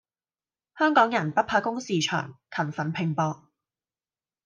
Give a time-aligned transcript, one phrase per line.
[0.79, 3.45] 香港人不怕工時長，勤奮拼搏